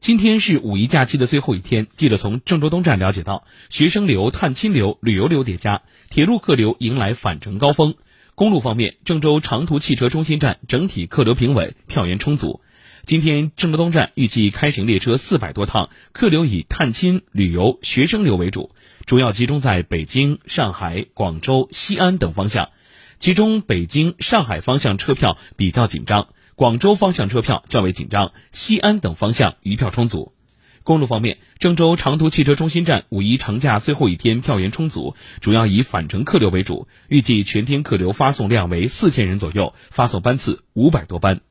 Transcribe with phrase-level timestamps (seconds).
[0.00, 7.96] 今天是五一假期的最后一天，记者从郑州东站了解到，学生流、探亲流、旅游流叠加，铁路客流迎来返程高峰。
[8.36, 12.60] 公路方面，郑州长途汽车中心站整体客流平稳，票源充足。
[13.06, 18.70] 今天郑州东站预计开行列车四百多趟，客流以探亲、旅游、学生流为主，
[19.04, 22.70] 主要集中在北京、上海、广州、西安等方向，
[23.18, 26.28] 其中北京、上海方向车票比较紧张。
[26.58, 30.32] 广州方向车票较为紧张，西安等方向余票充足。
[30.82, 41.42] 公路方面，郑州长途汽车中心站五一长假最后一天票源充足，主要以返程客流为主，预计全天客流发送量为四千人左右，发送班次五百多班。